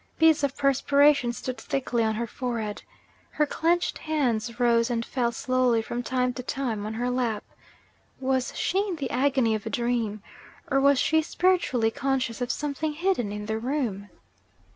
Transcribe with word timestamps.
Beads 0.17 0.43
of 0.43 0.57
perspiration 0.57 1.31
stood 1.31 1.59
thickly 1.59 2.03
on 2.03 2.15
her 2.15 2.25
forehead. 2.25 2.81
Her 3.29 3.45
clenched 3.45 3.99
hands 3.99 4.59
rose 4.59 4.89
and 4.89 5.05
fell 5.05 5.31
slowly 5.31 5.83
from 5.83 6.01
time 6.01 6.33
to 6.33 6.41
time 6.41 6.87
on 6.87 6.95
her 6.95 7.11
lap. 7.11 7.43
Was 8.19 8.57
she 8.57 8.79
in 8.87 8.95
the 8.95 9.11
agony 9.11 9.53
of 9.53 9.67
a 9.67 9.69
dream? 9.69 10.23
or 10.71 10.81
was 10.81 10.97
she 10.99 11.21
spiritually 11.21 11.91
conscious 11.91 12.41
of 12.41 12.51
something 12.51 12.93
hidden 12.93 13.31
in 13.31 13.45
the 13.45 13.59
room? 13.59 14.09